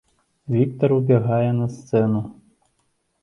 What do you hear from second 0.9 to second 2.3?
убягае на сцэну.